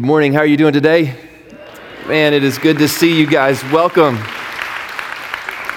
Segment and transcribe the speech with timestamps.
[0.00, 0.32] Good morning.
[0.32, 1.14] How are you doing today?
[2.06, 3.62] Man, it is good to see you guys.
[3.64, 4.16] Welcome.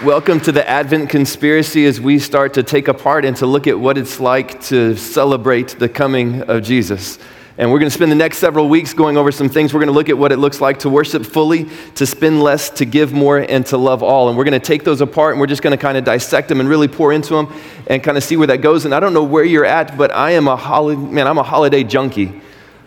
[0.01, 3.77] Welcome to the Advent conspiracy as we start to take apart and to look at
[3.77, 7.19] what it's like to celebrate the coming of Jesus.
[7.57, 9.73] And we're going to spend the next several weeks going over some things.
[9.73, 12.69] We're going to look at what it looks like to worship fully, to spend less,
[12.69, 14.29] to give more, and to love all.
[14.29, 16.47] And we're going to take those apart and we're just going to kind of dissect
[16.47, 17.53] them and really pour into them
[17.87, 18.85] and kind of see where that goes.
[18.85, 21.43] And I don't know where you're at, but I am a holiday, man, I'm a
[21.43, 22.41] holiday junkie.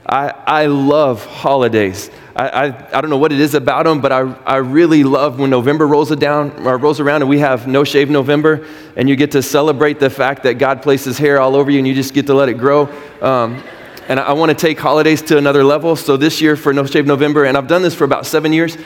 [0.08, 2.10] I, I love holidays.
[2.36, 5.40] I, I, I, don't know what it is about them, but I, I really love
[5.40, 9.16] when November rolls, down, or rolls around and we have No Shave November, and you
[9.16, 12.14] get to celebrate the fact that God places hair all over you and you just
[12.14, 12.88] get to let it grow.
[13.20, 13.60] Um,
[14.08, 15.96] and I want to take holidays to another level.
[15.96, 18.78] So this year for No Shave November, and I've done this for about seven years,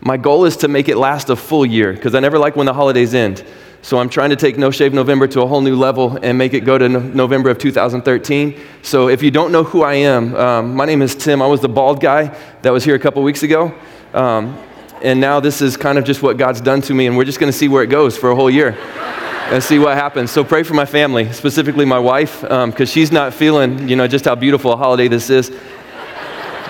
[0.00, 2.66] my goal is to make it last a full year because I never like when
[2.66, 3.44] the holidays end.
[3.82, 6.52] So I'm trying to take No Shave November to a whole new level and make
[6.52, 8.60] it go to no- November of 2013.
[8.82, 11.40] So if you don't know who I am, um, my name is Tim.
[11.40, 13.74] I was the bald guy that was here a couple weeks ago.
[14.12, 14.58] Um,
[15.02, 17.40] and now this is kind of just what God's done to me, and we're just
[17.40, 18.76] going to see where it goes for a whole year
[19.50, 20.30] and see what happens.
[20.30, 24.06] So pray for my family, specifically my wife, because um, she's not feeling, you know,
[24.06, 25.50] just how beautiful a holiday this is.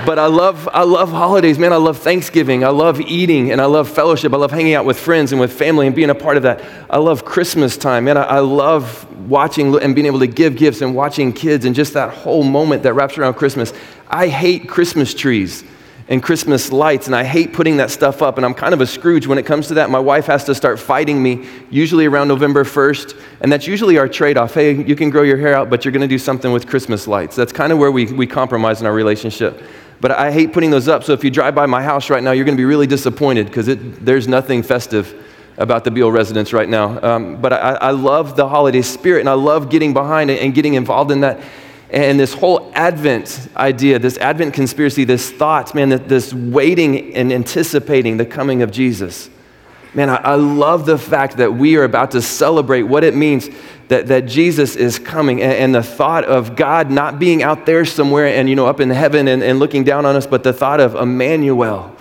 [0.06, 1.72] But I love, I love holidays, man.
[1.72, 2.64] I love Thanksgiving.
[2.64, 4.32] I love eating and I love fellowship.
[4.32, 6.62] I love hanging out with friends and with family and being a part of that.
[6.88, 8.16] I love Christmas time, man.
[8.16, 11.94] I, I love watching and being able to give gifts and watching kids and just
[11.94, 13.72] that whole moment that wraps around Christmas.
[14.08, 15.64] I hate Christmas trees
[16.10, 18.36] and Christmas lights, and I hate putting that stuff up.
[18.36, 19.90] And I'm kind of a Scrooge when it comes to that.
[19.90, 24.08] My wife has to start fighting me, usually around November 1st, and that's usually our
[24.08, 24.54] trade off.
[24.54, 27.06] Hey, you can grow your hair out, but you're going to do something with Christmas
[27.06, 27.36] lights.
[27.36, 29.62] That's kind of where we, we compromise in our relationship.
[30.00, 32.32] But I hate putting those up, so if you drive by my house right now,
[32.32, 35.14] you're going to be really disappointed because there's nothing festive
[35.58, 36.98] about the Beale residence right now.
[37.02, 40.54] Um, but I, I love the holiday spirit, and I love getting behind it and
[40.54, 41.40] getting involved in that.
[41.90, 48.16] And this whole Advent idea, this Advent conspiracy, this thought, man, this waiting and anticipating
[48.16, 49.28] the coming of Jesus.
[49.92, 53.48] Man, I, I, love the fact that we are about to celebrate what it means
[53.88, 57.84] that, that Jesus is coming and, and, the thought of God not being out there
[57.84, 60.52] somewhere and, you know, up in heaven and, and looking down on us, but the
[60.52, 61.96] thought of Emmanuel,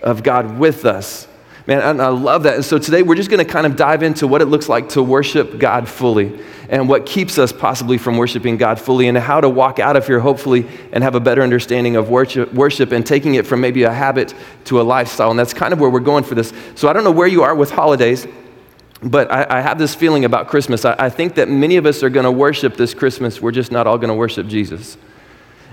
[0.00, 1.28] of God with us.
[1.66, 2.54] Man, and I love that.
[2.54, 4.90] And so today we're just going to kind of dive into what it looks like
[4.90, 9.40] to worship God fully and what keeps us possibly from worshiping God fully and how
[9.40, 13.04] to walk out of here, hopefully, and have a better understanding of worship, worship and
[13.04, 14.32] taking it from maybe a habit
[14.66, 15.30] to a lifestyle.
[15.30, 16.52] And that's kind of where we're going for this.
[16.76, 18.28] So I don't know where you are with holidays,
[19.02, 20.84] but I, I have this feeling about Christmas.
[20.84, 23.42] I, I think that many of us are going to worship this Christmas.
[23.42, 24.96] We're just not all going to worship Jesus.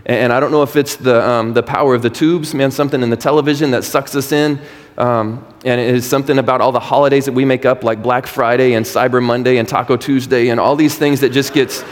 [0.06, 3.02] And I don't know if it's the, um, the power of the tubes, man, something
[3.02, 4.60] in the television that sucks us in.
[4.98, 8.28] Um, and it is something about all the holidays that we make up, like Black
[8.28, 11.84] Friday and Cyber Monday and Taco Tuesday and all these things that just gets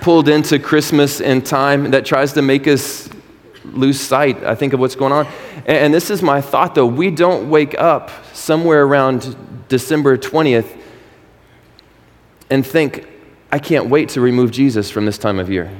[0.00, 3.08] pulled into Christmas and time that tries to make us
[3.64, 5.26] lose sight, I think, of what's going on.
[5.66, 6.86] And, and this is my thought, though.
[6.86, 9.36] We don't wake up somewhere around
[9.68, 10.78] December 20th
[12.50, 13.08] and think,
[13.50, 15.70] I can't wait to remove Jesus from this time of year.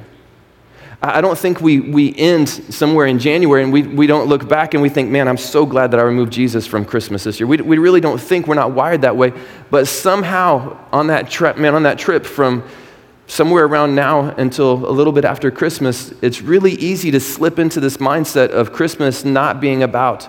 [1.02, 4.72] I don't think we, we end somewhere in January and we, we don't look back
[4.72, 7.46] and we think, man, I'm so glad that I removed Jesus from Christmas this year.
[7.46, 9.32] We, we really don't think we're not wired that way.
[9.70, 12.64] But somehow on that trip, man, on that trip from
[13.26, 17.78] somewhere around now until a little bit after Christmas, it's really easy to slip into
[17.78, 20.28] this mindset of Christmas not being about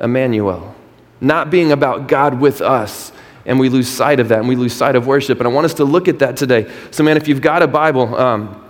[0.00, 0.74] Emmanuel,
[1.20, 3.12] not being about God with us.
[3.46, 5.38] And we lose sight of that and we lose sight of worship.
[5.38, 6.70] And I want us to look at that today.
[6.90, 8.63] So, man, if you've got a Bible, um,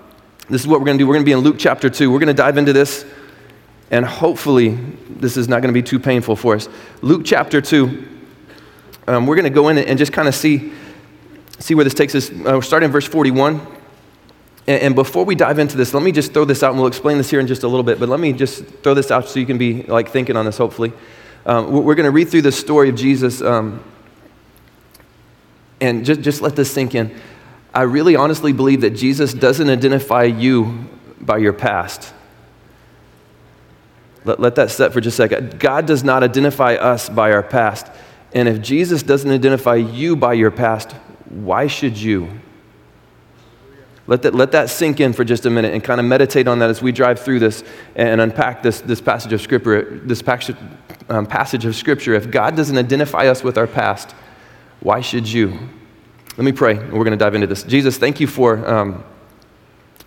[0.51, 1.09] this is what we're going to do.
[1.09, 2.11] We're going to be in Luke chapter 2.
[2.11, 3.07] We're going to dive into this,
[3.91, 6.69] and hopefully, this is not going to be too painful for us.
[7.01, 8.09] Luke chapter 2,
[9.07, 10.73] um, we're going to go in and just kind of see,
[11.59, 12.31] see where this takes us.
[12.31, 13.59] Uh, we're starting in verse 41.
[14.67, 16.89] And, and before we dive into this, let me just throw this out, and we'll
[16.89, 19.27] explain this here in just a little bit, but let me just throw this out
[19.29, 20.93] so you can be like thinking on this, hopefully.
[21.47, 23.83] Um, we're going to read through the story of Jesus um,
[25.81, 27.19] and just, just let this sink in.
[27.75, 30.89] I really honestly believe that Jesus doesn't identify you
[31.21, 32.15] by your past.
[34.25, 35.59] Let, let that set for just a second.
[35.59, 37.91] God does not identify us by our past.
[38.33, 40.93] And if Jesus doesn't identify you by your past,
[41.29, 42.31] why should you?
[44.07, 46.59] Let that, let that sink in for just a minute and kind of meditate on
[46.61, 47.65] that as we drive through this
[47.97, 50.01] and unpack this, this passage of Scripture.
[50.05, 50.57] This passage,
[51.09, 52.15] um, passage of Scripture.
[52.15, 54.13] If God doesn't identify us with our past,
[54.81, 55.59] why should you?
[56.37, 57.63] Let me pray, and we're going to dive into this.
[57.63, 59.05] Jesus, thank you for, um,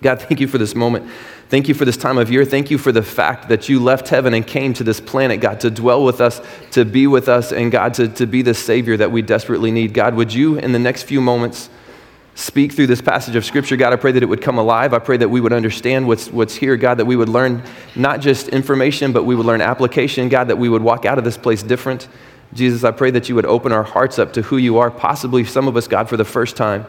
[0.01, 1.09] God, thank you for this moment.
[1.50, 2.44] Thank you for this time of year.
[2.44, 5.62] Thank you for the fact that you left heaven and came to this planet, God,
[5.62, 6.41] to dwell with us,
[6.71, 9.94] to be with us, and God, to, to be the Savior that we desperately need.
[9.94, 11.69] God, would you, in the next few moments,
[12.35, 13.77] speak through this passage of Scripture.
[13.77, 14.94] God, I pray that it would come alive.
[14.94, 17.63] I pray that we would understand what's, what's here, God, that we would learn
[17.95, 21.24] not just information, but we would learn application, God, that we would walk out of
[21.24, 22.09] this place different.
[22.54, 25.44] Jesus, I pray that you would open our hearts up to who you are, possibly
[25.44, 26.86] some of us, God, for the first time.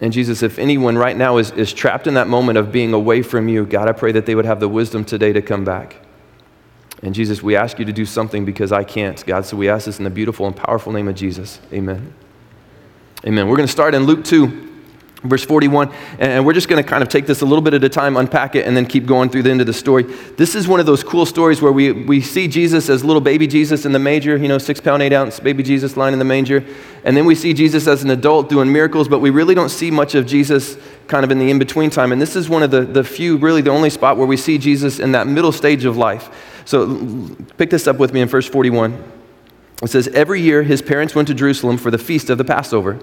[0.00, 3.22] And Jesus, if anyone right now is, is trapped in that moment of being away
[3.22, 5.96] from you, God, I pray that they would have the wisdom today to come back.
[7.02, 9.44] And Jesus, we ask you to do something because I can't, God.
[9.46, 11.60] So we ask this in the beautiful and powerful name of Jesus.
[11.72, 12.12] Amen.
[13.26, 13.48] Amen.
[13.48, 14.71] We're going to start in Luke 2
[15.22, 17.84] verse 41 and we're just going to kind of take this a little bit at
[17.84, 20.02] a time unpack it and then keep going through the end of the story.
[20.36, 23.46] This is one of those cool stories where we, we see jesus as little baby
[23.46, 26.24] jesus in the manger you know six pound eight ounce baby jesus lying in the
[26.24, 26.64] manger.
[27.04, 29.90] And then we see jesus as an adult doing miracles but we really don't see
[29.90, 30.76] much of jesus
[31.08, 32.12] kind of in the in-between time.
[32.12, 34.58] And this is one of the, the few really the only spot where we see
[34.58, 36.60] jesus in that middle stage of life.
[36.64, 39.12] So pick this up with me in verse 41
[39.82, 43.00] it says, Every year his parents went to Jerusalem for the feast of the Passover.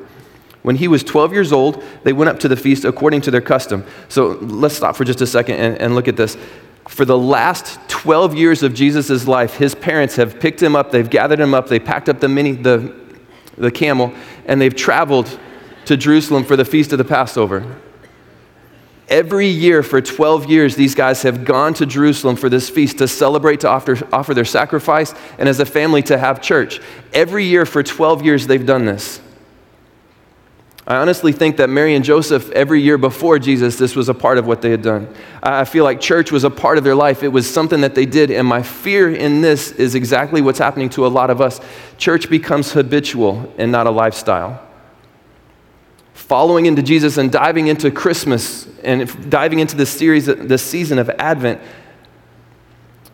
[0.62, 3.42] When he was 12 years old, they went up to the feast according to their
[3.42, 3.86] custom.
[4.10, 6.38] So let's stop for just a second and, and look at this.
[6.88, 11.10] For the last 12 years of Jesus' life, his parents have picked him up, they've
[11.10, 12.94] gathered him up, they packed up the mini, the,
[13.58, 14.14] the camel,
[14.46, 15.40] and they've traveled
[15.86, 17.78] to Jerusalem for the feast of the Passover.
[19.08, 23.08] Every year for 12 years, these guys have gone to Jerusalem for this feast to
[23.08, 26.80] celebrate, to offer, offer their sacrifice, and as a family to have church.
[27.14, 29.20] Every year for 12 years, they've done this.
[30.90, 34.40] I honestly think that Mary and Joseph, every year before Jesus, this was a part
[34.40, 35.08] of what they had done.
[35.44, 37.22] I feel like church was a part of their life.
[37.22, 38.32] It was something that they did.
[38.32, 41.62] And my fear in this is exactly what's happening to a lot of us.
[42.00, 44.66] Church becomes habitual and not a lifestyle
[46.30, 51.10] following into Jesus and diving into Christmas and diving into this series, this season of
[51.18, 51.60] Advent,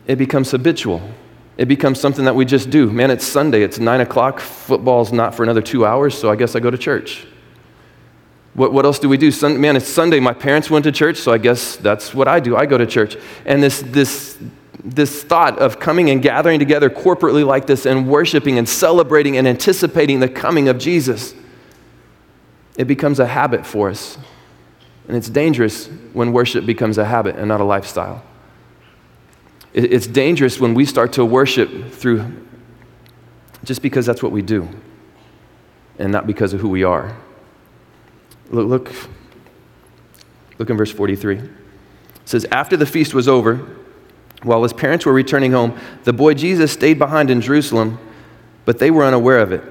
[0.06, 1.00] it becomes habitual.
[1.56, 2.90] It becomes something that we just do.
[2.90, 6.54] Man, it's Sunday, it's nine o'clock, football's not for another two hours, so I guess
[6.54, 7.26] I go to church.
[8.56, 9.30] What, what else do we do?
[9.30, 12.40] Sun, man, it's Sunday, my parents went to church, so I guess that's what I
[12.40, 12.56] do.
[12.56, 13.16] I go to church.
[13.44, 14.38] And this, this,
[14.82, 19.46] this thought of coming and gathering together corporately like this and worshiping and celebrating and
[19.46, 21.34] anticipating the coming of Jesus
[22.76, 24.18] it becomes a habit for us.
[25.08, 28.22] And it's dangerous when worship becomes a habit and not a lifestyle.
[29.72, 32.24] It's dangerous when we start to worship through
[33.64, 34.68] just because that's what we do
[35.98, 37.16] and not because of who we are.
[38.50, 38.92] Look, look,
[40.58, 41.38] look in verse 43.
[41.38, 41.50] It
[42.24, 43.66] says, After the feast was over,
[44.42, 47.98] while his parents were returning home, the boy Jesus stayed behind in Jerusalem,
[48.64, 49.62] but they were unaware of it.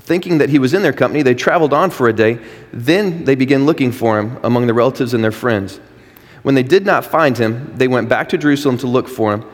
[0.00, 2.38] Thinking that he was in their company, they traveled on for a day.
[2.72, 5.78] Then they began looking for him among the relatives and their friends.
[6.42, 9.44] When they did not find him, they went back to Jerusalem to look for him.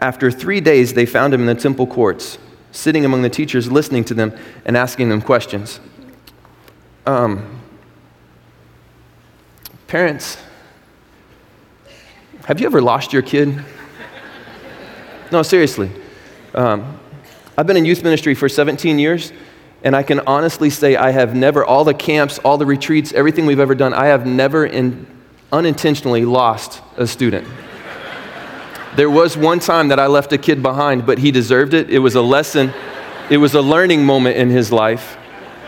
[0.00, 2.38] After three days, they found him in the temple courts,
[2.72, 5.80] sitting among the teachers, listening to them and asking them questions.
[7.06, 7.60] Um,
[9.86, 10.38] parents,
[12.44, 13.64] have you ever lost your kid?
[15.30, 15.90] No, seriously.
[16.54, 16.98] Um,
[17.56, 19.32] I've been in youth ministry for 17 years.
[19.84, 23.46] And I can honestly say I have never, all the camps, all the retreats, everything
[23.46, 25.06] we've ever done, I have never in,
[25.52, 27.46] unintentionally lost a student.
[28.96, 31.88] there was one time that I left a kid behind, but he deserved it.
[31.88, 32.72] It was a lesson,
[33.30, 35.18] it was a learning moment in his life.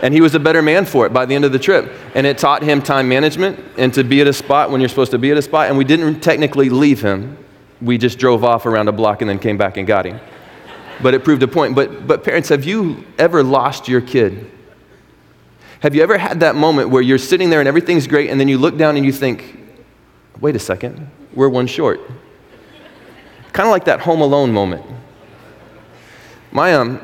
[0.02, 1.92] And he was a better man for it by the end of the trip.
[2.14, 5.10] And it taught him time management and to be at a spot when you're supposed
[5.10, 5.68] to be at a spot.
[5.68, 7.36] And we didn't technically leave him,
[7.80, 10.20] we just drove off around a block and then came back and got him
[11.02, 11.74] but it proved a point.
[11.74, 14.50] But, but parents, have you ever lost your kid?
[15.80, 18.48] Have you ever had that moment where you're sitting there and everything's great, and then
[18.48, 19.58] you look down and you think,
[20.40, 22.00] wait a second, we're one short?
[23.52, 24.84] Kind of like that Home Alone moment.
[26.50, 27.00] My, um,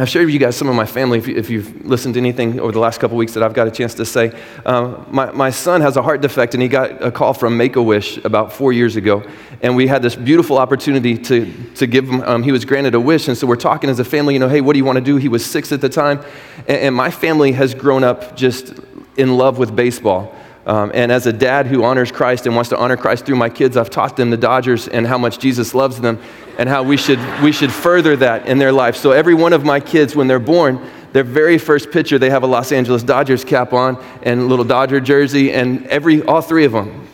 [0.00, 2.60] I've shared with you guys some of my family, if, you, have listened to anything
[2.60, 4.30] over the last couple weeks that I've got a chance to say.
[4.64, 7.74] Um, my, my son has a heart defect, and he got a call from Make
[7.74, 9.24] a Wish about four years ago.
[9.60, 13.00] And we had this beautiful opportunity to, to give him, um, he was granted a
[13.00, 13.26] wish.
[13.26, 15.04] And so we're talking as a family, you know, hey, what do you want to
[15.04, 15.16] do?
[15.16, 16.24] He was six at the time.
[16.68, 18.74] And, and my family has grown up just
[19.16, 20.32] in love with baseball.
[20.68, 23.48] Um, and as a dad who honors Christ and wants to honor Christ through my
[23.48, 26.20] kids, I've taught them the Dodgers and how much Jesus loves them
[26.58, 28.94] and how we should, we should further that in their life.
[28.94, 30.78] So every one of my kids, when they're born,
[31.14, 34.64] their very first picture, they have a Los Angeles Dodgers cap on and a little
[34.64, 37.08] Dodger jersey, and every, all three of them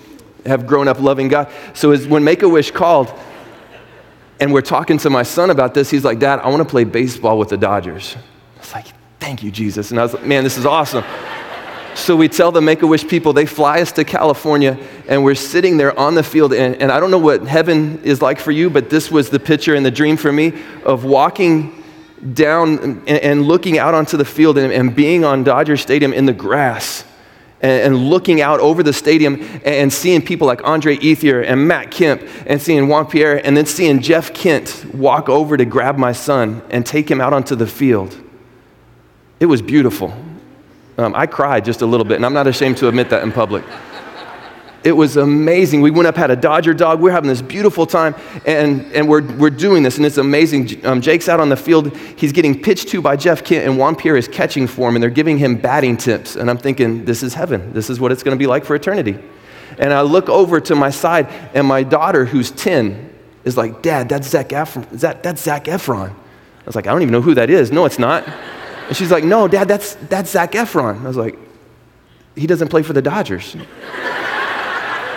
[0.45, 1.49] have grown up loving God.
[1.75, 3.13] So as, when Make a Wish called,
[4.41, 6.83] and we're talking to my son about this, he's like, Dad, I want to play
[6.83, 8.17] baseball with the Dodgers.
[8.57, 8.87] I was like,
[9.21, 9.91] Thank you, Jesus.
[9.91, 11.05] And I was like, Man, this is awesome.
[11.95, 15.35] So we tell the Make a Wish people, they fly us to California, and we're
[15.35, 16.53] sitting there on the field.
[16.53, 19.39] And, and, I don't know what heaven is like for you, but this was the
[19.39, 20.53] picture and the dream for me
[20.85, 21.83] of walking
[22.33, 26.27] down and, and looking out onto the field and, and being on Dodger Stadium in
[26.27, 27.05] the grass
[27.61, 31.91] and, and looking out over the stadium and seeing people like Andre Ethier and Matt
[31.91, 36.13] Kemp and seeing Juan Pierre and then seeing Jeff Kent walk over to grab my
[36.13, 38.21] son and take him out onto the field.
[39.39, 40.15] It was beautiful.
[40.97, 43.33] Um, I cried just a little bit, and I'm not ashamed to admit that in
[43.33, 43.65] public.
[44.85, 45.81] It was amazing.
[45.81, 47.01] We went up, had a Dodger dog.
[47.01, 50.85] We are having this beautiful time, and, and we're, we're doing this, and it's amazing.
[50.85, 51.97] Um, Jake's out on the field.
[51.97, 55.03] He's getting pitched to by Jeff Kent, and Juan Pierre is catching for him, and
[55.03, 56.37] they're giving him batting tips.
[56.37, 57.73] And I'm thinking, this is heaven.
[57.73, 59.19] This is what it's going to be like for eternity.
[59.79, 63.11] And I look over to my side, and my daughter, who's 10,
[63.45, 64.89] is like, Dad, that's Zac Efron.
[65.01, 66.11] That, that's Zac Efron.
[66.11, 67.73] I was like, I don't even know who that is.
[67.73, 68.29] No, it's not.
[68.89, 71.03] And she's like, No, Dad, that's, that's Zac Efron.
[71.05, 71.39] I was like,
[72.37, 73.57] He doesn't play for the Dodgers.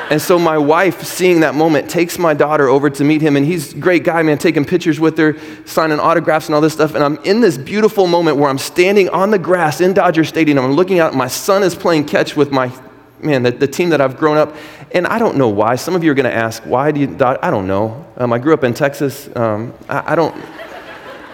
[0.10, 3.46] And so my wife, seeing that moment, takes my daughter over to meet him, and
[3.46, 6.96] he's a great guy, man, taking pictures with her, signing autographs and all this stuff.
[6.96, 10.60] And I'm in this beautiful moment where I'm standing on the grass in Dodger Stadium.
[10.60, 12.72] I'm looking out, my son is playing catch with my,
[13.20, 14.56] man, the, the team that I've grown up.
[14.94, 15.76] And I don't know why.
[15.76, 18.06] Some of you are going to ask, why do you, I don't know.
[18.16, 19.30] Um, I grew up in Texas.
[19.36, 20.34] Um, I, I, don't,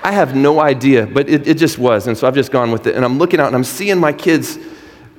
[0.03, 2.07] I have no idea, but it, it just was.
[2.07, 2.95] And so I've just gone with it.
[2.95, 4.57] And I'm looking out and I'm seeing my kids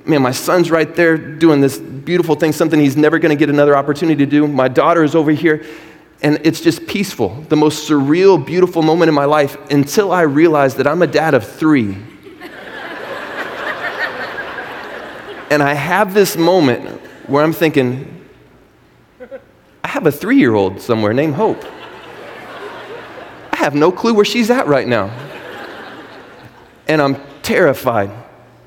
[0.05, 3.49] man, my son's right there doing this beautiful thing, something he's never going to get
[3.49, 4.47] another opportunity to do.
[4.47, 5.65] My daughter is over here,
[6.21, 7.41] and it's just peaceful.
[7.49, 11.33] The most surreal, beautiful moment in my life until I realized that I'm a dad
[11.33, 11.93] of three.
[15.49, 18.11] and I have this moment where I'm thinking,
[19.83, 21.63] I have a three year old somewhere named Hope.
[23.55, 25.05] I have no clue where she's at right now.
[26.89, 28.11] And I'm terrified.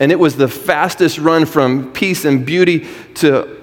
[0.01, 3.61] And it was the fastest run from peace and beauty to,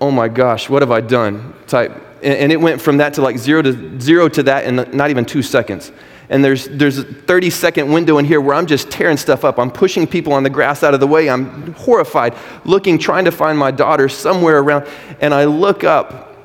[0.00, 1.90] oh my gosh, what have I done type.
[2.22, 5.24] And it went from that to like zero to zero to that in not even
[5.24, 5.90] two seconds.
[6.28, 9.58] And there's, there's a 30 second window in here where I'm just tearing stuff up.
[9.58, 11.28] I'm pushing people on the grass out of the way.
[11.28, 14.86] I'm horrified, looking, trying to find my daughter somewhere around.
[15.20, 16.36] And I look up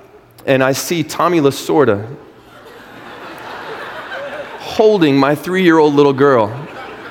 [0.48, 2.18] and I see Tommy Lasorda
[4.74, 6.50] holding my three year old little girl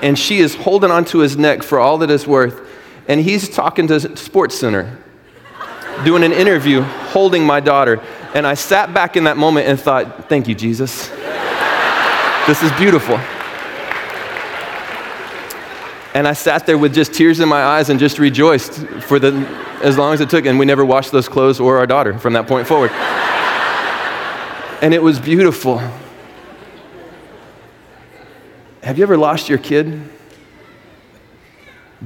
[0.03, 2.69] and she is holding onto his neck for all that it's worth.
[3.09, 4.99] And he's talking to Sports Center,
[6.05, 8.03] doing an interview, holding my daughter.
[8.35, 11.09] And I sat back in that moment and thought, thank you, Jesus.
[12.47, 13.17] this is beautiful.
[16.15, 18.73] And I sat there with just tears in my eyes and just rejoiced
[19.05, 19.33] for the,
[19.83, 20.47] as long as it took.
[20.47, 22.91] And we never washed those clothes or our daughter from that point forward.
[24.83, 25.81] and it was beautiful.
[28.83, 30.03] Have you ever lost your kid?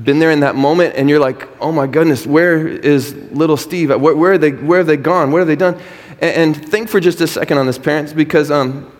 [0.02, 3.88] Been there in that moment and you're like, oh my goodness, where is little Steve?
[3.88, 5.32] Where, where, are they, where have they gone?
[5.32, 5.80] What have they done?
[6.20, 8.92] And, and think for just a second on this, parents, because um,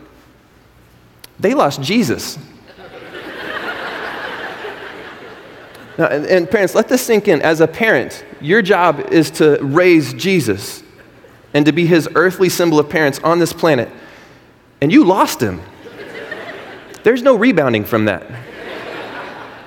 [1.38, 2.38] they lost Jesus.
[5.98, 7.42] now, and, and parents, let this sink in.
[7.42, 10.82] As a parent, your job is to raise Jesus
[11.52, 13.90] and to be his earthly symbol of parents on this planet.
[14.80, 15.60] And you lost him.
[17.06, 18.26] There's no rebounding from that.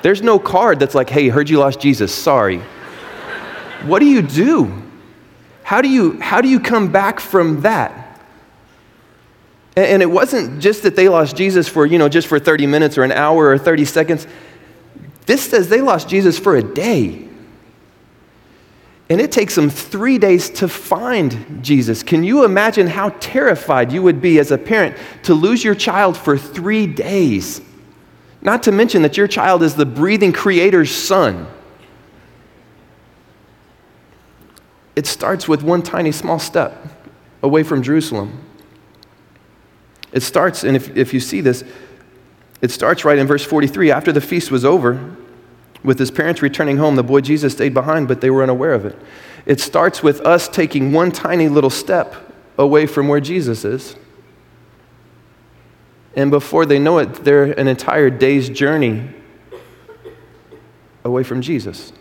[0.02, 2.58] There's no card that's like, hey, heard you lost Jesus, sorry.
[3.86, 4.84] What do you do?
[5.64, 8.20] How do you, how do you come back from that?
[9.78, 12.98] And it wasn't just that they lost Jesus for, you know, just for 30 minutes
[12.98, 14.28] or an hour or 30 seconds.
[15.26, 17.29] This says they lost Jesus for a day.
[19.10, 22.04] And it takes them three days to find Jesus.
[22.04, 26.16] Can you imagine how terrified you would be as a parent to lose your child
[26.16, 27.62] for three days?
[28.42, 31.48] Not to mention that your child is the breathing Creator's son.
[34.96, 36.76] It starts with one tiny small step
[37.42, 38.46] away from Jerusalem.
[40.12, 41.64] It starts, and if, if you see this,
[42.62, 43.92] it starts right in verse 43.
[43.92, 45.16] After the feast was over,
[45.84, 48.86] with his parents returning home, the boy Jesus stayed behind, but they were unaware of
[48.86, 48.98] it.
[49.46, 52.16] It starts with us taking one tiny little step
[52.58, 53.96] away from where Jesus is.
[56.16, 59.10] And before they know it, they're an entire day's journey
[61.06, 61.94] away from Jesus.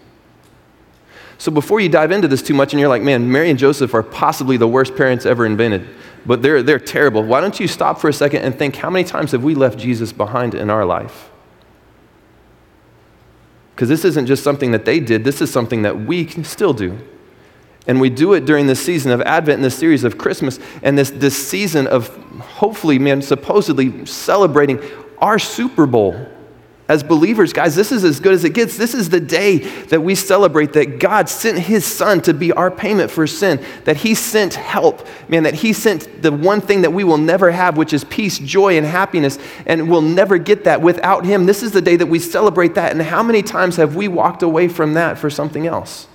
[1.38, 3.94] So before you dive into this too much and you're like, man, Mary and Joseph
[3.94, 5.88] are possibly the worst parents ever invented,
[6.26, 9.04] but they're, they're terrible, why don't you stop for a second and think how many
[9.04, 11.30] times have we left Jesus behind in our life?
[13.78, 16.72] Because this isn't just something that they did, this is something that we can still
[16.72, 16.98] do.
[17.86, 20.98] And we do it during this season of Advent and this series of Christmas and
[20.98, 22.08] this, this season of
[22.40, 24.82] hopefully, man, supposedly celebrating
[25.18, 26.26] our Super Bowl.
[26.88, 28.78] As believers, guys, this is as good as it gets.
[28.78, 32.70] This is the day that we celebrate that God sent his son to be our
[32.70, 36.90] payment for sin, that he sent help, man, that he sent the one thing that
[36.90, 40.80] we will never have, which is peace, joy, and happiness, and we'll never get that
[40.80, 41.44] without him.
[41.44, 42.92] This is the day that we celebrate that.
[42.92, 46.06] And how many times have we walked away from that for something else?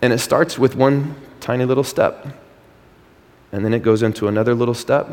[0.00, 2.26] And it starts with one tiny little step,
[3.52, 5.06] and then it goes into another little step,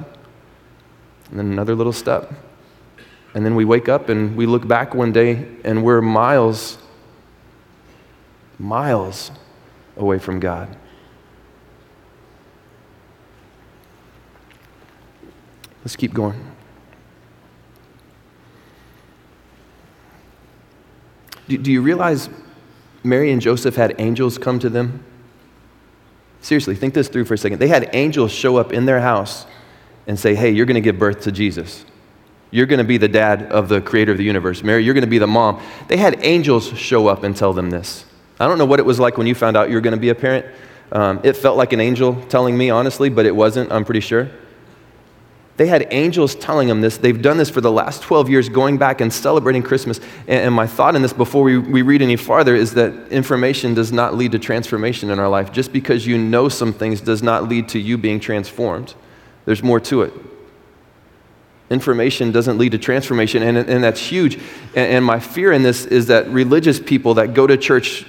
[1.32, 2.32] and then another little step.
[3.36, 6.78] And then we wake up and we look back one day and we're miles,
[8.58, 9.30] miles
[9.98, 10.76] away from God.
[15.84, 16.40] Let's keep going.
[21.50, 22.30] Do, do, you realize
[23.04, 25.04] Mary and Joseph had angels come to them?
[26.42, 27.60] Seriously, think this through for a second.
[27.60, 29.46] They had angels show up in their house
[30.08, 31.86] and say, Hey, you're going to give birth to Jesus.
[32.56, 34.64] You're going to be the dad of the creator of the universe.
[34.64, 35.62] Mary, you're going to be the mom.
[35.90, 38.06] They had angels show up and tell them this.
[38.40, 40.00] I don't know what it was like when you found out you were going to
[40.00, 40.46] be a parent.
[40.90, 44.30] Um, it felt like an angel telling me, honestly, but it wasn't, I'm pretty sure.
[45.58, 46.96] They had angels telling them this.
[46.96, 50.00] They've done this for the last 12 years, going back and celebrating Christmas.
[50.26, 53.92] And, my thought in this before we, we read any farther is that information does
[53.92, 55.52] not lead to transformation in our life.
[55.52, 58.94] Just because you know some things does not lead to you being transformed.
[59.44, 60.14] There's more to it.
[61.70, 64.36] Information doesn't lead to transformation, and, and that's huge.
[64.76, 68.06] And, and my fear in this is that religious people that go to church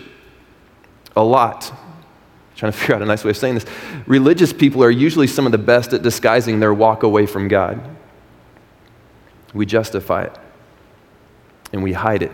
[1.16, 1.72] a lot,
[2.54, 3.66] trying to figure out a nice way of saying this,
[4.06, 7.80] religious people are usually some of the best at disguising their walk away from God.
[9.54, 10.38] We justify it,
[11.72, 12.32] and we hide it.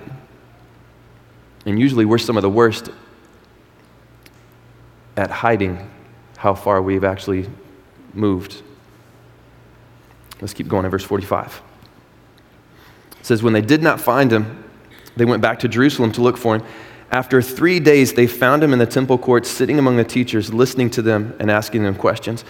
[1.65, 2.91] And usually we're some of the worst
[5.17, 5.89] at hiding
[6.37, 7.49] how far we've actually
[8.13, 8.63] moved.
[10.42, 11.62] Let's keep going in verse 45.
[13.20, 14.64] It says, When they did not find him,
[15.16, 16.64] they went back to Jerusalem to look for him.
[17.12, 20.90] After three days, they found him in the temple courts, sitting among the teachers, listening
[20.90, 22.44] to them and asking them questions.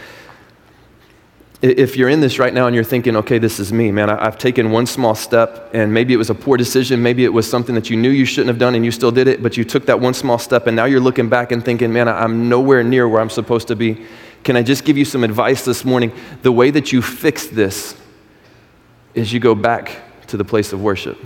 [1.61, 4.39] If you're in this right now and you're thinking, okay, this is me, man, I've
[4.39, 7.77] taken one small step and maybe it was a poor decision, maybe it was something
[7.77, 9.87] that you knew you shouldn't have done and you still did it, but you took
[9.87, 13.09] that one small step and now you're looking back and thinking, man, I'm nowhere near
[13.09, 14.05] where I'm supposed to be.
[14.45, 16.13] Can I just give you some advice this morning?
[16.43, 17.97] The way that you fix this
[19.15, 21.19] is you go back to the place of worship.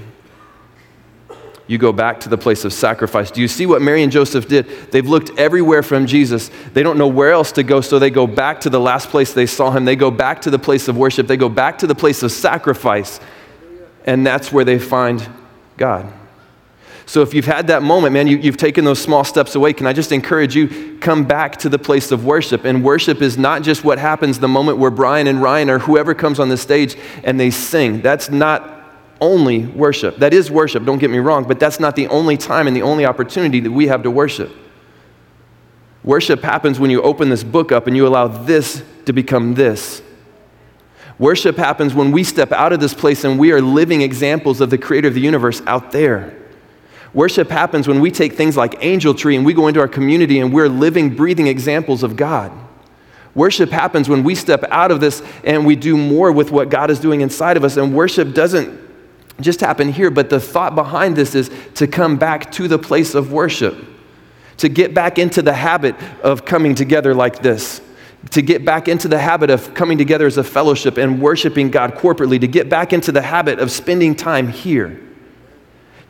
[1.68, 3.30] You go back to the place of sacrifice.
[3.30, 4.68] Do you see what Mary and Joseph did?
[4.92, 6.50] They've looked everywhere from Jesus.
[6.74, 9.32] They don't know where else to go, so they go back to the last place
[9.32, 9.84] they saw him.
[9.84, 11.26] They go back to the place of worship.
[11.26, 13.18] They go back to the place of sacrifice.
[14.04, 15.28] And that's where they find
[15.76, 16.12] God.
[17.08, 19.86] So if you've had that moment, man, you, have taken those small steps away, can
[19.86, 22.64] I just encourage you, come back to the place of worship.
[22.64, 26.14] And worship is not just what happens the moment where Brian and Ryan or whoever
[26.14, 28.02] comes on the stage and they sing.
[28.02, 28.72] That's not
[29.20, 30.16] only worship.
[30.16, 32.82] That is worship, don't get me wrong, but that's not the only time and the
[32.82, 34.50] only opportunity that we have to worship.
[36.02, 40.02] Worship happens when you open this book up and you allow this to become this.
[41.20, 44.70] Worship happens when we step out of this place and we are living examples of
[44.70, 46.45] the creator of the universe out there.
[47.16, 50.38] Worship happens when we take things like Angel Tree and we go into our community
[50.38, 52.52] and we're living, breathing examples of God.
[53.34, 56.90] Worship happens when we step out of this and we do more with what God
[56.90, 57.78] is doing inside of us.
[57.78, 58.78] And worship doesn't
[59.40, 63.14] just happen here, but the thought behind this is to come back to the place
[63.14, 63.82] of worship,
[64.58, 67.80] to get back into the habit of coming together like this
[68.32, 71.94] to get back into the habit of coming together as a fellowship and worshiping God
[71.94, 75.05] corporately, to get back into the habit of spending time here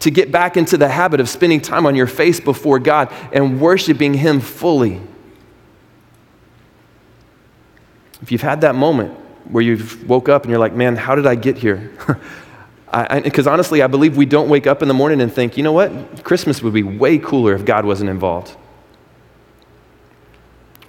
[0.00, 3.60] to get back into the habit of spending time on your face before God and
[3.60, 5.00] worshiping Him fully.
[8.22, 9.12] If you've had that moment
[9.50, 11.92] where you've woke up and you're like, man, how did I get here?
[13.24, 15.72] Because honestly, I believe we don't wake up in the morning and think, you know
[15.72, 16.24] what?
[16.24, 18.56] Christmas would be way cooler if God wasn't involved.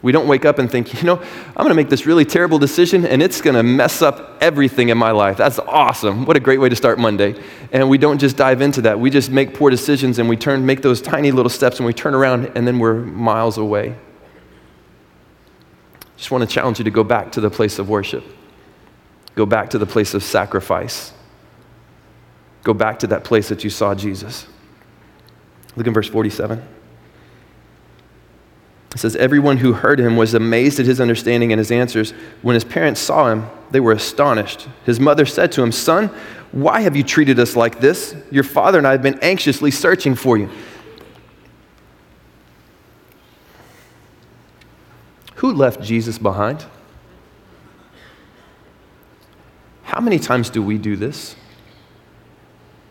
[0.07, 2.59] We don't wake up and think, you know, I'm going to make this really terrible
[2.59, 5.35] decision and it's going to mess up everything in my life.
[5.35, 6.25] That's awesome.
[6.25, 7.35] What a great way to start Monday.
[7.73, 9.01] And we don't just dive into that.
[9.01, 11.91] We just make poor decisions and we turn make those tiny little steps and we
[11.91, 13.97] turn around and then we're miles away.
[16.15, 18.23] Just want to challenge you to go back to the place of worship.
[19.35, 21.11] Go back to the place of sacrifice.
[22.63, 24.47] Go back to that place that you saw Jesus.
[25.75, 26.65] Look in verse 47.
[28.97, 32.13] It says, Everyone who heard him was amazed at his understanding and his answers.
[32.41, 34.67] When his parents saw him, they were astonished.
[34.87, 36.07] His mother said to him, Son,
[36.51, 38.15] why have you treated us like this?
[38.31, 40.49] Your father and I have been anxiously searching for you.
[45.35, 46.65] Who left Jesus behind?
[49.83, 51.35] How many times do we do this?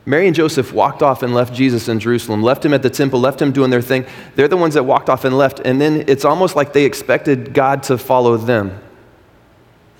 [0.09, 3.19] Mary and Joseph walked off and left Jesus in Jerusalem, left him at the temple,
[3.19, 4.07] left him doing their thing.
[4.37, 7.53] They're the ones that walked off and left, and then it's almost like they expected
[7.53, 8.81] God to follow them.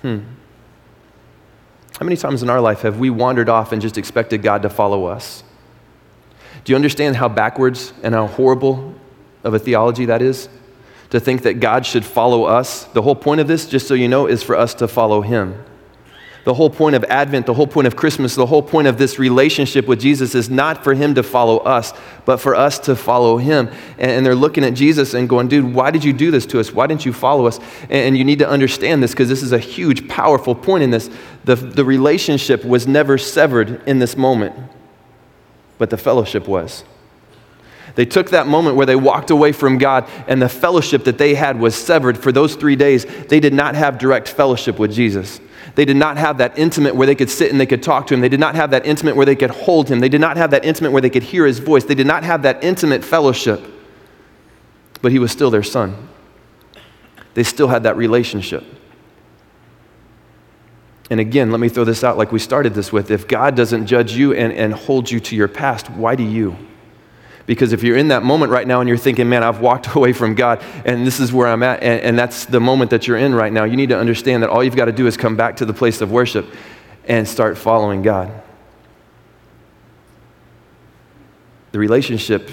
[0.01, 0.19] Hmm.
[1.99, 4.69] How many times in our life have we wandered off and just expected God to
[4.69, 5.43] follow us?
[6.63, 8.95] Do you understand how backwards and how horrible
[9.43, 10.47] of a theology that is?
[11.09, 12.85] To think that God should follow us.
[12.85, 15.63] The whole point of this, just so you know, is for us to follow Him.
[16.47, 19.19] The whole point of Advent, the whole point of Christmas, the whole point of this
[19.19, 21.91] relationship with Jesus is not for him to follow us,
[22.23, 23.69] but for us to follow him.
[23.97, 26.71] And they're looking at Jesus and going, dude, why did you do this to us?
[26.71, 27.59] Why didn't you follow us?
[27.89, 31.09] And you need to understand this because this is a huge, powerful point in this.
[31.43, 34.55] The, the relationship was never severed in this moment,
[35.77, 36.85] but the fellowship was.
[37.97, 41.33] They took that moment where they walked away from God and the fellowship that they
[41.33, 43.05] had was severed for those three days.
[43.05, 45.41] They did not have direct fellowship with Jesus.
[45.73, 48.13] They did not have that intimate where they could sit and they could talk to
[48.13, 48.21] him.
[48.21, 49.99] They did not have that intimate where they could hold him.
[49.99, 51.85] They did not have that intimate where they could hear his voice.
[51.85, 53.65] They did not have that intimate fellowship.
[55.01, 56.07] But he was still their son.
[57.33, 58.63] They still had that relationship.
[61.09, 63.09] And again, let me throw this out like we started this with.
[63.09, 66.55] If God doesn't judge you and, and hold you to your past, why do you?
[67.47, 70.13] Because if you're in that moment right now and you're thinking, man, I've walked away
[70.13, 73.17] from God and this is where I'm at, and, and that's the moment that you're
[73.17, 75.35] in right now, you need to understand that all you've got to do is come
[75.35, 76.45] back to the place of worship
[77.05, 78.43] and start following God.
[81.71, 82.51] The relationship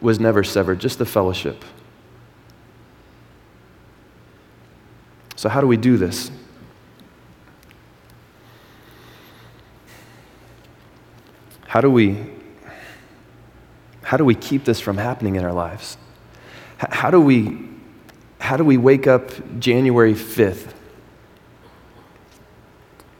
[0.00, 1.64] was never severed, just the fellowship.
[5.36, 6.30] So, how do we do this?
[11.66, 12.37] How do we
[14.08, 15.98] how do we keep this from happening in our lives?
[16.78, 17.68] How do we,
[18.40, 20.72] how do we wake up January 5th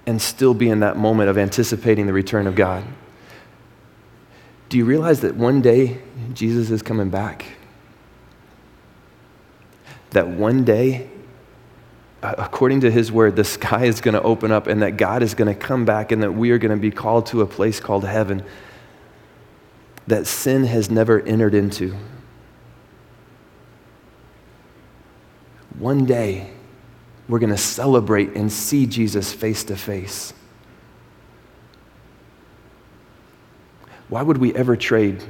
[0.07, 2.85] and still be in that moment of anticipating the return of God?
[4.71, 6.01] Do you realize that one day
[6.33, 7.45] Jesus is coming back?
[10.13, 11.11] That one day,
[12.23, 15.35] according to his word, the sky is going to open up and that God is
[15.35, 17.79] going to come back and that we are going to be called to a place
[17.79, 18.43] called heaven
[20.09, 21.95] that sin has never entered into.
[25.79, 26.51] One day,
[27.29, 30.33] we're going to celebrate and see Jesus face to face.
[34.09, 35.23] Why would we ever trade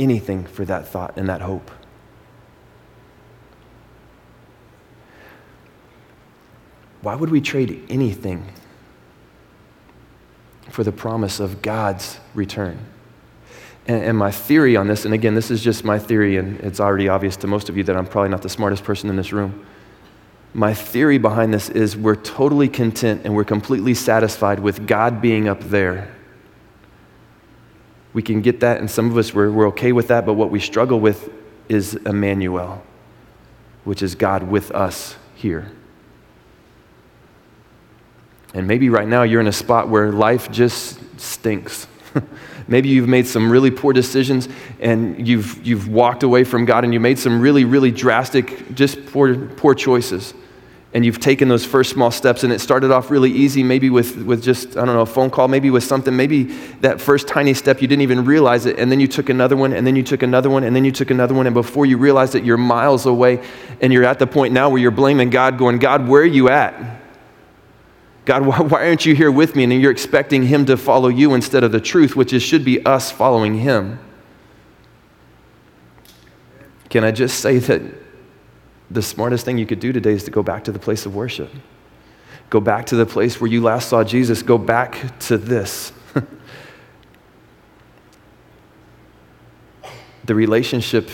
[0.00, 1.70] anything for that thought and that hope?
[7.02, 8.52] Why would we trade anything
[10.70, 12.78] for the promise of God's return.
[13.86, 16.80] And, and, my theory on this, and again, this is just my theory, and it's
[16.80, 19.32] already obvious to most of you that I'm probably not the smartest person in this
[19.32, 19.66] room.
[20.52, 25.48] My theory behind this is we're totally content and we're completely satisfied with God being
[25.48, 26.14] up there.
[28.12, 30.50] We can get that, and some of us, we're, we're okay with that, but what
[30.50, 31.30] we struggle with
[31.68, 32.82] is Emmanuel,
[33.84, 35.70] which is God with us here.
[38.54, 41.86] And maybe right now you're in a spot where life just stinks.
[42.68, 44.48] maybe you've made some really poor decisions
[44.80, 49.06] and you've, you've walked away from God and you made some really, really drastic, just
[49.06, 50.34] poor, poor choices.
[50.92, 54.16] And you've taken those first small steps and it started off really easy, maybe with,
[54.16, 56.44] with just, I don't know, a phone call, maybe with something, maybe
[56.80, 58.76] that first tiny step, you didn't even realize it.
[58.76, 60.90] And then you took another one, and then you took another one, and then you
[60.90, 61.46] took another one.
[61.46, 63.40] And before you realized it, you're miles away
[63.80, 66.48] and you're at the point now where you're blaming God, going, God, where are you
[66.48, 66.99] at?
[68.24, 69.64] God, why, why aren't you here with me?
[69.64, 72.84] And you're expecting Him to follow you instead of the truth, which is, should be
[72.84, 73.98] us following Him.
[76.88, 77.82] Can I just say that
[78.90, 81.14] the smartest thing you could do today is to go back to the place of
[81.14, 81.50] worship?
[82.50, 84.42] Go back to the place where you last saw Jesus.
[84.42, 85.92] Go back to this.
[90.24, 91.08] the relationship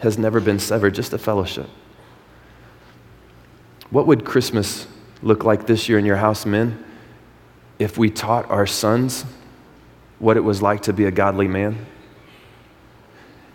[0.00, 1.68] has never been severed, just a fellowship.
[3.90, 4.86] What would Christmas
[5.22, 6.84] look like this year in your house, men,
[7.78, 9.24] if we taught our sons
[10.18, 11.86] what it was like to be a godly man?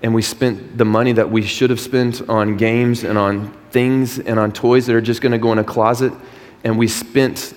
[0.01, 4.19] And we spent the money that we should have spent on games and on things
[4.19, 6.13] and on toys that are just going to go in a closet,
[6.63, 7.53] and we spent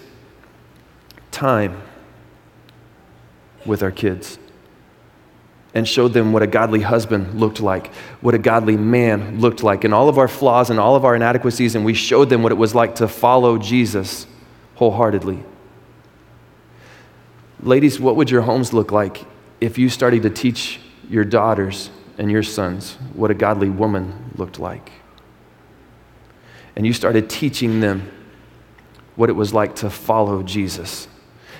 [1.31, 1.83] time
[3.65, 4.39] with our kids
[5.77, 9.85] and showed them what a godly husband looked like, what a godly man looked like,
[9.85, 12.51] and all of our flaws and all of our inadequacies, and we showed them what
[12.51, 14.27] it was like to follow Jesus
[14.77, 15.45] wholeheartedly.
[17.61, 19.27] Ladies, what would your homes look like
[19.61, 24.59] if you started to teach your daughters and your sons what a godly woman looked
[24.59, 24.91] like?
[26.75, 28.11] And you started teaching them
[29.15, 31.07] what it was like to follow Jesus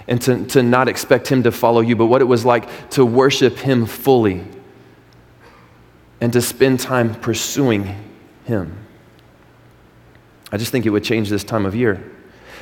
[0.09, 3.05] and to, to not expect Him to follow you, but what it was like to
[3.05, 4.45] worship Him fully
[6.21, 7.95] and to spend time pursuing
[8.45, 8.77] Him.
[10.53, 12.13] I just think it would change this time of year.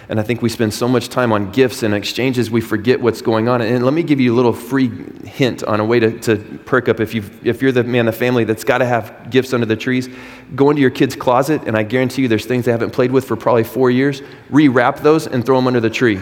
[0.08, 3.22] And I think we spend so much time on gifts and exchanges, we forget what's
[3.22, 3.62] going on.
[3.62, 4.90] And let me give you a little free
[5.24, 7.00] hint on a way to, to perk up.
[7.00, 9.64] If, you if you're the man of the family that's got to have gifts under
[9.64, 10.10] the trees,
[10.54, 13.24] go into your kid's closet, and I guarantee you there's things they haven't played with
[13.24, 14.20] for probably four years.
[14.50, 16.20] Rewrap those and throw them under the tree.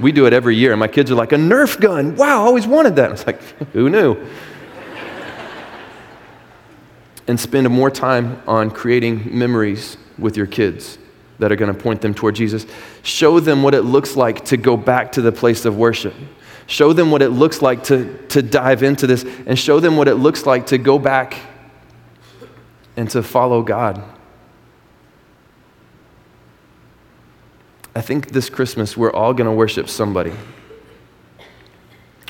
[0.00, 2.14] We do it every year, and my kids are like, a Nerf gun.
[2.16, 3.08] Wow, I always wanted that.
[3.08, 4.16] I was like, who knew?
[7.28, 10.98] and spend more time on creating memories with your kids
[11.38, 12.66] that are going to point them toward Jesus.
[13.02, 16.14] Show them what it looks like to go back to the place of worship.
[16.66, 20.08] Show them what it looks like to, to dive into this, and show them what
[20.08, 21.38] it looks like to go back
[22.96, 24.02] and to follow God.
[27.98, 30.32] I think this Christmas we're all going to worship somebody.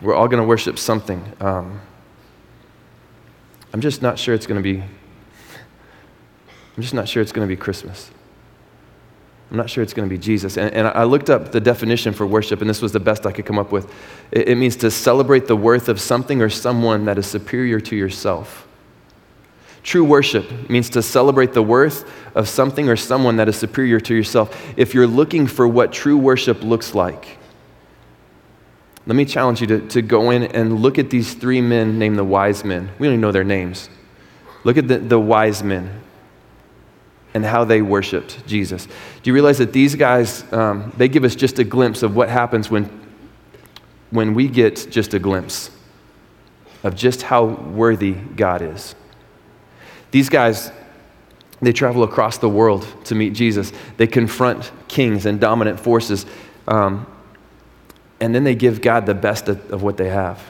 [0.00, 1.22] We're all going to worship something.
[1.40, 1.83] Um,
[3.74, 4.81] I'm just not sure it's going to be.
[4.81, 8.11] I'm just not sure it's going to be Christmas.
[9.50, 10.57] I'm not sure it's going to be Jesus.
[10.57, 13.33] And, and, I looked up the definition for worship, and this was the best I
[13.33, 13.92] could come up with.
[14.31, 17.94] It, it means to celebrate the worth of something or someone that is superior to
[17.94, 18.67] yourself.
[19.88, 24.14] True worship means to celebrate the worth of something or someone that is superior to
[24.14, 24.62] yourself.
[24.77, 27.38] If you're looking for what true worship looks like,
[29.07, 32.18] let me challenge you to, to go in and look at these three men named
[32.18, 32.90] the wise men.
[32.98, 33.88] We don't even know their names.
[34.62, 36.03] Look at the, the wise men
[37.33, 38.85] and how they worshiped Jesus.
[38.85, 42.29] Do you realize that these guys, um, they give us just a glimpse of what
[42.29, 42.90] happens when,
[44.11, 45.70] when we get just a glimpse
[46.85, 48.94] of just how worthy God is?
[50.11, 50.73] These guys,
[51.61, 53.73] they travel across the world to meet Jesus.
[53.97, 56.25] They confront kings and dominant forces,
[56.66, 57.07] um,
[58.21, 60.42] and then they give God the best of, of what they have.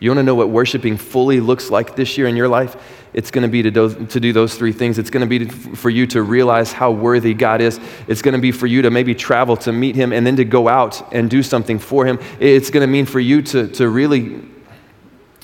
[0.00, 2.74] You want to know what worshiping fully looks like this year in your life?
[3.12, 4.98] It's going to be to do, to do those three things.
[4.98, 7.78] It's going to be to, for you to realize how worthy God is.
[8.08, 10.44] It's going to be for you to maybe travel to meet Him and then to
[10.44, 12.18] go out and do something for Him.
[12.38, 14.40] It's going to mean for you to, to really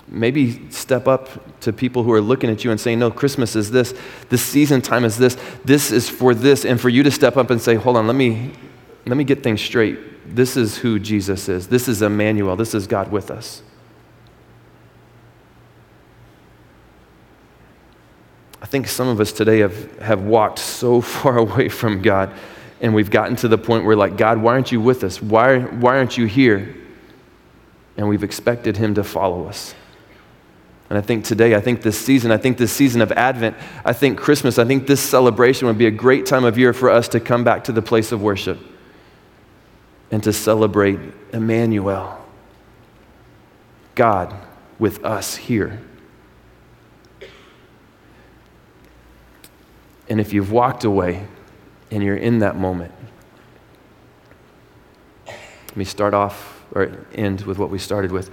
[0.09, 3.71] maybe step up to people who are looking at you and saying, No, Christmas is
[3.71, 3.95] this,
[4.29, 7.51] this season time is this, this is for this, and for you to step up
[7.51, 8.53] and say, Hold on, let me,
[9.07, 9.99] let me get things straight.
[10.35, 11.69] This is who Jesus is.
[11.69, 12.57] This is Emmanuel.
[12.57, 13.63] This is God with us.
[18.61, 22.33] I think some of us today have, have walked so far away from God,
[22.81, 25.23] and we've gotten to the point where, like, God, why aren't you with us?
[25.23, 26.77] Why, why aren't you here?
[27.97, 29.75] And we've expected Him to follow us.
[30.89, 33.93] And I think today, I think this season, I think this season of Advent, I
[33.93, 37.09] think Christmas, I think this celebration would be a great time of year for us
[37.09, 38.59] to come back to the place of worship
[40.11, 41.01] and to celebrate
[41.33, 42.25] Emmanuel,
[43.97, 44.35] God
[44.79, 45.81] with us here.
[50.09, 51.27] And if you've walked away
[51.91, 52.93] and you're in that moment,
[55.27, 58.31] let me start off or end with what we started with.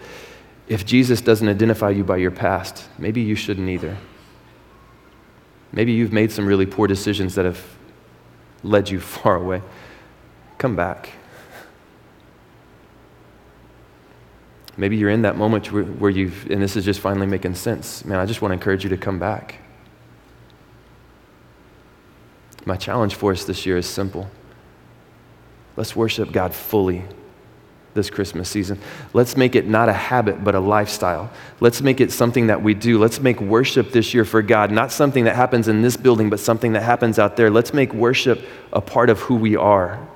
[0.73, 3.95] If Jesus doesn't identify you by your past, maybe you shouldn't either.
[5.71, 7.63] Maybe you've made some really poor decisions that have
[8.63, 9.61] led you far away.
[10.57, 11.11] Come back.
[14.75, 18.03] Maybe you're in that moment where you've, and this is just finally making sense.
[18.03, 19.59] Man, I just want to encourage you to come back.
[22.65, 24.27] My challenge for us this year is simple.
[25.77, 27.05] Let's worship God fully
[27.93, 28.79] this Christmas season.
[29.13, 31.31] Let's make it not a habit, but a lifestyle.
[31.59, 32.97] Let's make it something that we do.
[32.97, 36.39] Let's make worship this year for God not something that happens in this building, but
[36.39, 37.49] something that happens out there.
[37.49, 40.07] Let's make worship a part of who we are.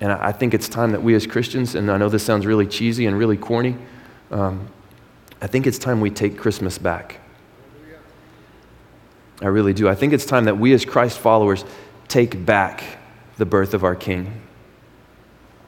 [0.00, 2.66] And I think it's time that we as Christians, and I know this sounds really
[2.66, 3.76] cheesy and really corny,
[4.30, 4.68] um,
[5.40, 7.20] I think it's time we take Christmas back.
[9.42, 9.88] I really do.
[9.88, 11.64] I think it's time that we as Christ followers
[12.08, 12.82] take back
[13.36, 14.45] the birth of our King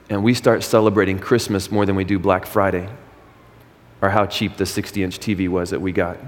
[0.08, 2.88] and we start celebrating Christmas more than we do Black Friday
[4.00, 6.18] or how cheap the 60 inch TV was that we got.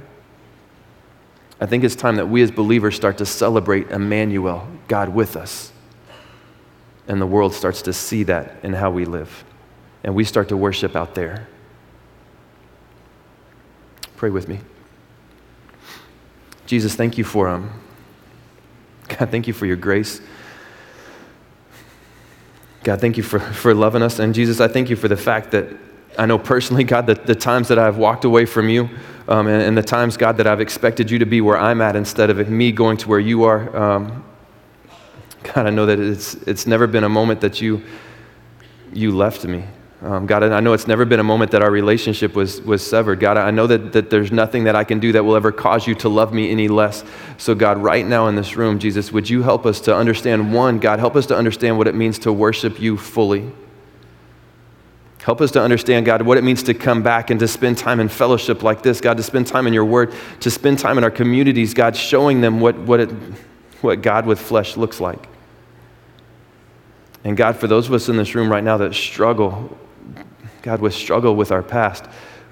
[1.60, 5.72] I think it's time that we as believers start to celebrate Emmanuel, God with us.
[7.06, 9.44] And the world starts to see that in how we live.
[10.02, 11.46] And we start to worship out there.
[14.16, 14.60] Pray with me.
[16.66, 17.70] Jesus, thank you for um,
[19.08, 20.20] God, thank you for your grace.
[22.82, 24.18] God, thank you for, for loving us.
[24.18, 25.66] And Jesus, I thank you for the fact that
[26.18, 28.88] I know personally, God, that the times that I've walked away from you
[29.28, 31.94] um, and, and, the times, God, that I've expected you to be where I'm at
[31.94, 33.76] instead of me going to where you are.
[33.76, 34.24] Um,
[35.42, 37.82] God, I know that it's, it's never been a moment that you,
[38.92, 39.64] you left me.
[40.02, 43.20] Um, God, I know it's never been a moment that our relationship was, was severed.
[43.20, 45.86] God, I know that, that there's nothing that I can do that will ever cause
[45.86, 47.04] you to love me any less.
[47.36, 50.78] So, God, right now in this room, Jesus, would you help us to understand one,
[50.78, 53.52] God, help us to understand what it means to worship you fully.
[55.18, 58.00] Help us to understand, God, what it means to come back and to spend time
[58.00, 61.04] in fellowship like this, God, to spend time in your word, to spend time in
[61.04, 63.10] our communities, God, showing them what, what, it,
[63.82, 65.28] what God with flesh looks like.
[67.22, 69.76] And God, for those of us in this room right now that struggle
[70.62, 72.04] God, with struggle with our past,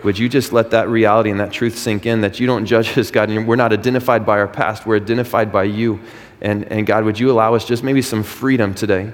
[0.05, 2.97] would you just let that reality and that truth sink in that you don't judge
[2.97, 6.01] us, God, and we're not identified by our past, we're identified by you.
[6.41, 9.13] And, and God, would you allow us just maybe some freedom today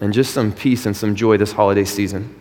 [0.00, 2.34] and just some peace and some joy this holiday season?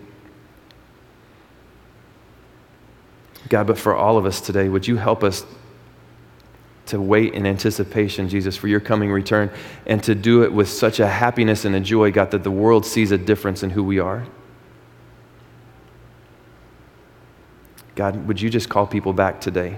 [3.50, 5.45] God, but for all of us today, would you help us
[6.88, 9.50] to wait in anticipation, Jesus, for your coming return
[9.86, 12.86] and to do it with such a happiness and a joy, God, that the world
[12.86, 14.28] sees a difference in who we are?
[17.98, 19.76] God, would you just call people back today?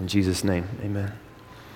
[0.00, 1.12] In Jesus' name, amen.